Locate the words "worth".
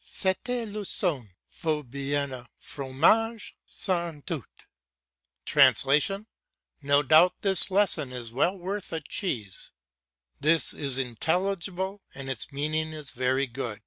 8.57-8.91